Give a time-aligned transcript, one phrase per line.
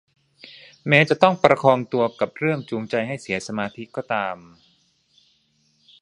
[0.87, 4.37] แม้จะต้องประคองตัวกับเรื่องจูงใจให้เสียสมาธิก็ตาม